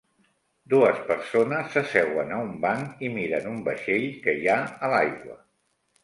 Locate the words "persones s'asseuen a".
1.09-2.39